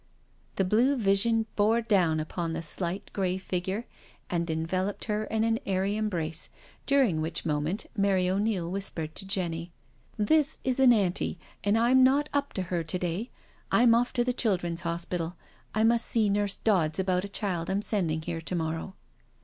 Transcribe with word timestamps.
The 0.55 0.65
blue 0.65 0.95
vision 0.95 1.45
bore 1.55 1.79
down 1.81 2.19
upon 2.19 2.53
the 2.53 2.63
slight 2.63 3.11
grey 3.13 3.37
figure 3.37 3.85
and 4.31 4.49
enveloped 4.49 5.05
her 5.05 5.25
in 5.25 5.43
an 5.43 5.59
airy 5.67 5.95
embrace, 5.95 6.49
during 6.87 7.21
which 7.21 7.45
moment 7.45 7.85
Mary 7.95 8.27
O'Neil 8.27 8.67
whispered 8.71 9.13
to 9.13 9.27
Jenny:" 9.27 9.71
This 10.17 10.57
is 10.63 10.79
an 10.79 10.91
Anti, 10.91 11.37
and 11.63 11.77
I'm 11.77 12.03
not 12.03 12.29
up 12.33 12.51
to 12.53 12.63
her 12.63 12.83
to 12.83 12.97
day. 12.97 13.29
I'm 13.71 13.93
off 13.93 14.11
to 14.13 14.23
the 14.23 14.33
Children's 14.33 14.81
Hospital— 14.81 15.35
I 15.75 15.83
must 15.83 16.07
see 16.07 16.31
Nurse 16.31 16.55
Dodds 16.55 16.97
about 16.97 17.23
a 17.23 17.29
child 17.29 17.69
I'm 17.69 17.83
sending 17.83 18.23
here 18.23 18.41
to 18.41 18.55
morrow." 18.55 18.95